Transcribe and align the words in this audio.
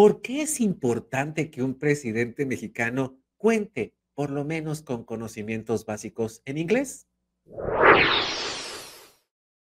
¿Por 0.00 0.22
qué 0.22 0.40
es 0.40 0.62
importante 0.62 1.50
que 1.50 1.62
un 1.62 1.74
presidente 1.74 2.46
mexicano 2.46 3.18
cuente 3.36 3.92
por 4.14 4.30
lo 4.30 4.46
menos 4.46 4.80
con 4.80 5.04
conocimientos 5.04 5.84
básicos 5.84 6.40
en 6.46 6.56
inglés? 6.56 7.06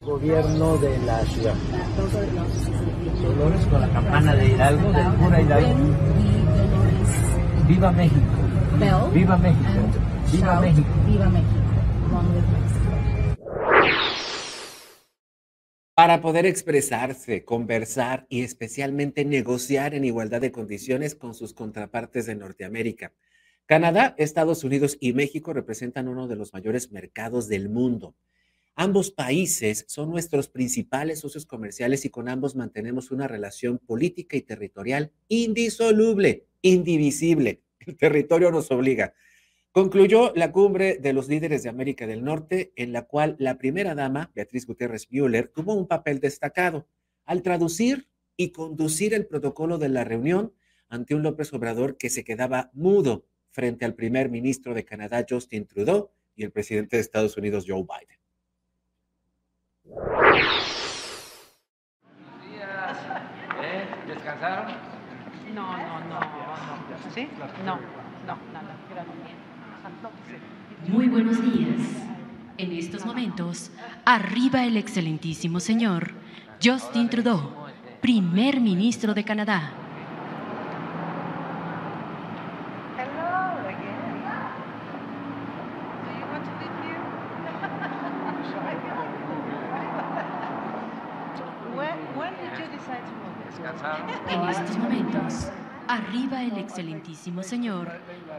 Gobierno 0.00 0.76
de 0.76 0.96
la 0.98 1.24
ciudad. 1.24 1.56
Dolores 3.20 3.66
con 3.66 3.80
la 3.80 3.92
campana 3.92 4.36
de 4.36 4.50
Hidalgo, 4.50 4.92
del 4.92 5.14
cura 5.14 5.42
Hidalgo. 5.42 5.74
Viva 7.66 7.90
México. 7.90 8.20
Viva 9.12 9.36
México. 9.36 9.68
Viva 10.30 10.60
México. 10.60 10.88
Viva 11.08 11.28
México. 11.28 11.60
Para 16.00 16.22
poder 16.22 16.46
expresarse, 16.46 17.44
conversar 17.44 18.24
y 18.30 18.40
especialmente 18.40 19.26
negociar 19.26 19.94
en 19.94 20.06
igualdad 20.06 20.40
de 20.40 20.50
condiciones 20.50 21.14
con 21.14 21.34
sus 21.34 21.52
contrapartes 21.52 22.24
de 22.24 22.34
Norteamérica. 22.36 23.12
Canadá, 23.66 24.14
Estados 24.16 24.64
Unidos 24.64 24.96
y 24.98 25.12
México 25.12 25.52
representan 25.52 26.08
uno 26.08 26.26
de 26.26 26.36
los 26.36 26.54
mayores 26.54 26.90
mercados 26.90 27.48
del 27.48 27.68
mundo. 27.68 28.14
Ambos 28.76 29.10
países 29.10 29.84
son 29.88 30.08
nuestros 30.08 30.48
principales 30.48 31.20
socios 31.20 31.44
comerciales 31.44 32.06
y 32.06 32.08
con 32.08 32.30
ambos 32.30 32.56
mantenemos 32.56 33.10
una 33.10 33.28
relación 33.28 33.76
política 33.76 34.38
y 34.38 34.40
territorial 34.40 35.12
indisoluble, 35.28 36.46
indivisible. 36.62 37.60
El 37.78 37.98
territorio 37.98 38.50
nos 38.50 38.70
obliga. 38.70 39.12
Concluyó 39.72 40.32
la 40.34 40.50
cumbre 40.50 40.96
de 40.96 41.12
los 41.12 41.28
líderes 41.28 41.62
de 41.62 41.68
América 41.68 42.04
del 42.08 42.24
Norte, 42.24 42.72
en 42.74 42.92
la 42.92 43.02
cual 43.02 43.36
la 43.38 43.56
primera 43.56 43.94
dama, 43.94 44.32
Beatriz 44.34 44.66
Gutiérrez 44.66 45.06
Müller, 45.10 45.46
tuvo 45.46 45.74
un 45.74 45.86
papel 45.86 46.18
destacado 46.18 46.88
al 47.24 47.42
traducir 47.42 48.08
y 48.36 48.50
conducir 48.50 49.14
el 49.14 49.26
protocolo 49.26 49.78
de 49.78 49.88
la 49.88 50.02
reunión 50.02 50.52
ante 50.88 51.14
un 51.14 51.22
López 51.22 51.52
Obrador 51.52 51.96
que 51.96 52.10
se 52.10 52.24
quedaba 52.24 52.70
mudo 52.72 53.26
frente 53.50 53.84
al 53.84 53.94
primer 53.94 54.28
ministro 54.28 54.74
de 54.74 54.84
Canadá, 54.84 55.24
Justin 55.28 55.66
Trudeau, 55.66 56.10
y 56.34 56.42
el 56.42 56.50
presidente 56.50 56.96
de 56.96 57.02
Estados 57.02 57.36
Unidos, 57.36 57.64
Joe 57.68 57.82
Biden. 57.82 58.18
¿Eh? 63.62 63.86
¿Descansaron? 64.08 64.72
No, 65.54 65.76
no, 65.76 66.00
no, 66.08 66.20
no. 66.20 67.14
¿Sí? 67.14 67.28
No, 67.64 67.76
no, 68.26 68.36
nada. 68.52 69.49
Muy 70.88 71.08
buenos 71.08 71.40
días. 71.42 71.80
En 72.58 72.72
estos 72.72 73.06
momentos, 73.06 73.70
arriba 74.04 74.64
el 74.64 74.76
excelentísimo 74.76 75.60
señor 75.60 76.12
Justin 76.62 77.08
Trudeau, 77.08 77.40
primer 78.00 78.60
ministro 78.60 79.14
de 79.14 79.24
Canadá. 79.24 79.72
En 94.28 94.48
estos 94.48 94.78
momentos, 94.78 95.50
arriba 95.88 96.42
el 96.42 96.56
excelentísimo 96.58 97.42
señor 97.42 97.88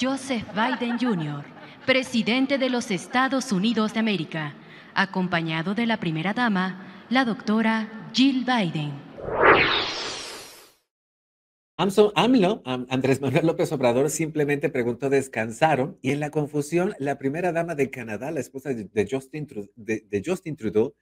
Joseph 0.00 0.44
Biden 0.54 0.98
Jr., 0.98 1.44
presidente 1.86 2.58
de 2.58 2.70
los 2.70 2.90
Estados 2.90 3.52
Unidos 3.52 3.94
de 3.94 4.00
América, 4.00 4.54
acompañado 4.94 5.74
de 5.74 5.86
la 5.86 5.98
primera 5.98 6.32
dama, 6.32 7.06
la 7.10 7.24
doctora 7.24 8.10
Jill 8.12 8.44
Biden. 8.44 8.92
AMLO, 11.76 12.62
Am- 12.64 12.86
Andrés 12.88 13.20
Manuel 13.20 13.46
López 13.46 13.70
Obrador, 13.72 14.08
simplemente 14.10 14.68
preguntó, 14.70 15.10
¿descansaron? 15.10 15.98
Y 16.02 16.12
en 16.12 16.20
la 16.20 16.30
confusión, 16.30 16.94
la 16.98 17.18
primera 17.18 17.52
dama 17.52 17.74
de 17.74 17.90
Canadá, 17.90 18.30
la 18.30 18.40
esposa 18.40 18.70
de, 18.72 19.08
Justin, 19.10 19.46
Tru- 19.46 19.70
de- 19.74 20.04
de 20.08 20.22
Justin 20.24 20.56
Trudeau, 20.56 20.94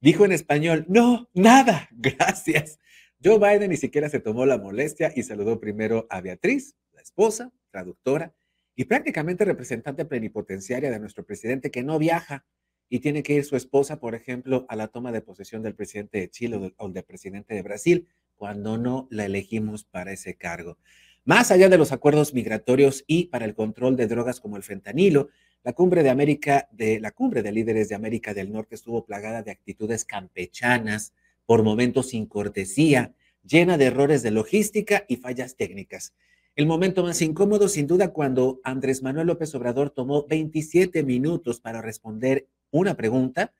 dijo 0.00 0.24
en 0.24 0.32
español, 0.32 0.84
no, 0.88 1.28
nada, 1.34 1.88
gracias. 1.92 2.78
Joe 3.22 3.38
Biden 3.38 3.70
ni 3.70 3.76
siquiera 3.76 4.08
se 4.08 4.20
tomó 4.20 4.46
la 4.46 4.58
molestia 4.58 5.12
y 5.16 5.22
saludó 5.22 5.58
primero 5.58 6.06
a 6.10 6.20
Beatriz, 6.20 6.76
la 6.92 7.00
esposa, 7.02 7.50
traductora 7.70 8.34
y 8.78 8.84
prácticamente 8.84 9.44
representante 9.44 10.04
plenipotenciaria 10.04 10.88
de 10.88 11.00
nuestro 11.00 11.26
presidente 11.26 11.72
que 11.72 11.82
no 11.82 11.98
viaja 11.98 12.44
y 12.88 13.00
tiene 13.00 13.24
que 13.24 13.34
ir 13.34 13.44
su 13.44 13.56
esposa, 13.56 13.98
por 13.98 14.14
ejemplo, 14.14 14.66
a 14.68 14.76
la 14.76 14.86
toma 14.86 15.10
de 15.10 15.20
posesión 15.20 15.64
del 15.64 15.74
presidente 15.74 16.20
de 16.20 16.30
Chile 16.30 16.72
o 16.76 16.88
del- 16.88 17.02
presidente 17.02 17.54
de 17.54 17.62
Brasil 17.62 18.06
cuando 18.36 18.78
no 18.78 19.08
la 19.10 19.24
elegimos 19.24 19.82
para 19.82 20.12
ese 20.12 20.36
cargo. 20.36 20.78
Más 21.24 21.50
allá 21.50 21.68
de 21.68 21.76
los 21.76 21.90
acuerdos 21.90 22.34
migratorios 22.34 23.02
y 23.08 23.24
para 23.24 23.46
el 23.46 23.56
control 23.56 23.96
de 23.96 24.06
drogas 24.06 24.38
como 24.38 24.56
el 24.56 24.62
fentanilo, 24.62 25.28
la 25.64 25.72
cumbre 25.72 26.04
de 26.04 26.10
América 26.10 26.68
de 26.70 27.00
la 27.00 27.10
cumbre 27.10 27.42
de 27.42 27.50
líderes 27.50 27.88
de 27.88 27.96
América 27.96 28.32
del 28.32 28.52
Norte 28.52 28.76
estuvo 28.76 29.04
plagada 29.04 29.42
de 29.42 29.50
actitudes 29.50 30.04
campechanas, 30.04 31.12
por 31.46 31.64
momentos 31.64 32.10
sin 32.10 32.26
cortesía, 32.26 33.12
llena 33.42 33.76
de 33.76 33.86
errores 33.86 34.22
de 34.22 34.30
logística 34.30 35.04
y 35.08 35.16
fallas 35.16 35.56
técnicas. 35.56 36.14
El 36.58 36.66
momento 36.66 37.04
más 37.04 37.22
incómodo, 37.22 37.68
sin 37.68 37.86
duda, 37.86 38.12
cuando 38.12 38.60
Andrés 38.64 39.00
Manuel 39.00 39.28
López 39.28 39.54
Obrador 39.54 39.90
tomó 39.90 40.26
27 40.26 41.04
minutos 41.04 41.60
para 41.60 41.80
responder 41.80 42.48
una 42.72 42.96
pregunta 42.96 43.52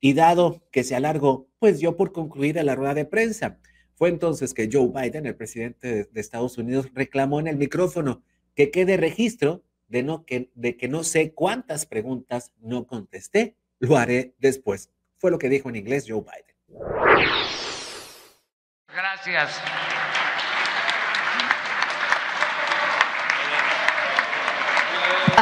y 0.00 0.14
dado 0.14 0.60
que 0.72 0.82
se 0.82 0.96
alargó, 0.96 1.46
pues 1.60 1.78
dio 1.78 1.96
por 1.96 2.10
concluida 2.10 2.64
la 2.64 2.74
rueda 2.74 2.94
de 2.94 3.04
prensa. 3.04 3.60
Fue 3.94 4.08
entonces 4.08 4.52
que 4.52 4.68
Joe 4.70 4.88
Biden, 4.88 5.26
el 5.26 5.36
presidente 5.36 6.08
de, 6.10 6.20
Estados 6.20 6.58
Unidos, 6.58 6.88
reclamó 6.92 7.38
en 7.38 7.46
el 7.46 7.56
micrófono 7.56 8.24
que 8.56 8.72
quede 8.72 8.96
registro 8.96 9.62
de, 9.86 10.02
no, 10.02 10.24
que, 10.24 10.50
de 10.56 10.76
que 10.76 10.88
no 10.88 11.04
sé 11.04 11.32
cuántas 11.32 11.86
preguntas 11.86 12.52
no 12.58 12.84
contesté. 12.88 13.54
Lo 13.78 13.96
haré 13.96 14.34
después. 14.40 14.90
Fue 15.18 15.30
lo 15.30 15.38
que 15.38 15.50
dijo 15.50 15.68
en 15.68 15.76
inglés 15.76 16.04
Joe 16.08 16.22
Biden. 16.22 16.80
Gracias. 18.88 19.52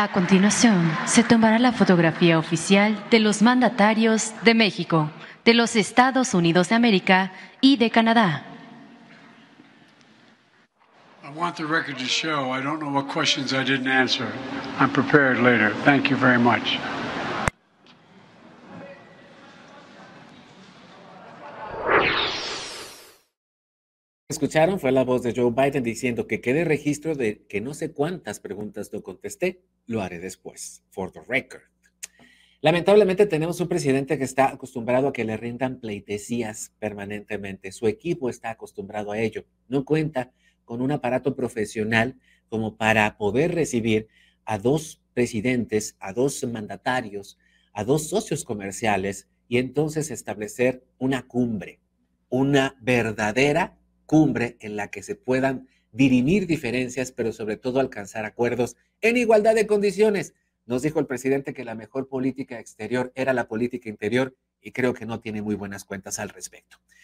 A 0.01 0.13
continuación, 0.13 0.97
se 1.07 1.25
tomará 1.25 1.59
la 1.59 1.73
fotografía 1.73 2.39
oficial 2.39 2.97
de 3.11 3.19
los 3.19 3.43
mandatarios 3.43 4.33
de 4.45 4.55
México, 4.55 5.11
de 5.45 5.55
los 5.55 5.75
Estados 5.75 6.35
Unidos 6.35 6.69
de 6.69 6.77
América 6.77 7.33
y 7.61 7.79
de 7.79 7.91
Canadá. 7.91 8.45
I 11.25 11.37
want 11.37 11.57
the 11.57 11.65
record 11.65 11.99
to 11.99 12.05
show 12.05 12.53
I 12.53 12.63
don't 12.63 12.79
know 12.79 12.93
what 12.93 13.09
questions 13.13 13.53
I 13.53 13.65
didn't 13.65 13.89
answer. 13.89 14.29
I'm 14.79 14.93
prepared 14.93 15.41
later. 15.41 15.75
Thank 15.85 16.11
you 16.11 16.17
very 16.17 16.39
much. 16.39 16.79
Escucharon, 24.31 24.79
fue 24.79 24.93
la 24.93 25.05
voz 25.05 25.23
de 25.23 25.33
Joe 25.35 25.53
Biden 25.53 25.83
diciendo 25.83 26.27
que 26.27 26.43
quede 26.43 26.63
registro 26.63 27.15
de 27.15 27.47
que 27.47 27.63
no 27.63 27.73
sé 27.73 27.93
cuántas 27.93 28.41
preguntas 28.41 28.93
no 28.93 29.03
contesté, 29.03 29.63
lo 29.87 30.03
haré 30.03 30.19
después, 30.19 30.85
for 30.91 31.11
the 31.11 31.23
record. 31.27 31.63
Lamentablemente 32.61 33.25
tenemos 33.25 33.59
un 33.63 33.69
presidente 33.69 34.19
que 34.19 34.25
está 34.25 34.51
acostumbrado 34.51 35.09
a 35.09 35.13
que 35.15 35.25
le 35.25 35.39
rindan 35.39 35.81
pleitesías 35.81 36.75
permanentemente. 36.79 37.73
Su 37.73 37.87
equipo 37.87 38.29
está 38.29 38.51
acostumbrado 38.51 39.13
a 39.13 39.19
ello. 39.19 39.47
No 39.67 39.87
cuenta 39.87 40.31
con 40.67 40.83
un 40.83 40.93
aparato 40.93 41.35
profesional 41.35 42.19
como 42.51 42.77
para 42.77 43.17
poder 43.17 43.55
recibir 43.55 44.09
a 44.45 44.59
dos 44.59 45.01
presidentes, 45.15 45.97
a 46.01 46.13
dos 46.13 46.45
mandatarios, 46.45 47.39
a 47.73 47.83
dos 47.83 48.11
socios 48.11 48.45
comerciales 48.45 49.27
y 49.49 49.57
entonces 49.57 50.11
establecer 50.11 50.85
una 50.99 51.27
cumbre, 51.27 51.81
una 52.29 52.77
verdadera 52.83 53.78
cumbre 54.09 54.57
en 54.61 54.75
la 54.75 54.89
que 54.91 55.03
se 55.03 55.17
puedan 55.17 55.69
dirimir 55.93 56.47
diferencias, 56.47 57.13
pero 57.13 57.31
sobre 57.31 57.59
todo 57.59 57.79
alcanzar 57.79 58.25
acuerdos 58.25 58.75
en 59.03 59.19
igualdad 59.19 59.55
de 59.55 59.67
condiciones. 59.67 60.33
Nos 60.65 60.81
dijo 60.81 60.99
el 60.99 61.07
presidente 61.07 61.53
que 61.53 61.65
la 61.65 61.75
mejor 61.75 62.09
política 62.09 62.59
exterior 62.59 63.13
era 63.15 63.35
la 63.35 63.49
política 63.49 63.91
interior 63.91 64.35
y 64.63 64.73
creo 64.73 64.95
que 64.95 65.05
no 65.05 65.21
tiene 65.21 65.43
muy 65.43 65.55
buenas 65.55 65.85
cuentas 65.85 66.19
al 66.19 66.31
respecto. 66.31 66.79